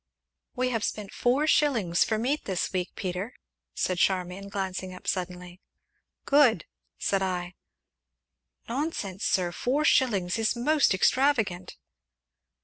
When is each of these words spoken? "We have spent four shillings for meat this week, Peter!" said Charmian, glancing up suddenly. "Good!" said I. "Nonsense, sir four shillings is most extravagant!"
"We 0.55 0.69
have 0.69 0.83
spent 0.83 1.13
four 1.13 1.45
shillings 1.45 2.03
for 2.03 2.17
meat 2.17 2.45
this 2.45 2.73
week, 2.73 2.89
Peter!" 2.95 3.35
said 3.75 3.99
Charmian, 3.99 4.49
glancing 4.49 4.95
up 4.95 5.05
suddenly. 5.07 5.61
"Good!" 6.25 6.65
said 6.97 7.21
I. 7.21 7.53
"Nonsense, 8.67 9.23
sir 9.25 9.51
four 9.51 9.85
shillings 9.85 10.39
is 10.39 10.55
most 10.55 10.95
extravagant!" 10.95 11.77